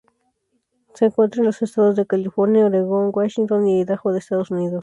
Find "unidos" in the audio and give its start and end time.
4.49-4.79